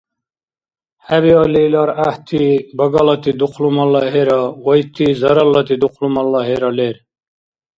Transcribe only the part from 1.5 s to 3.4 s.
илар гӀяхӀти, багалати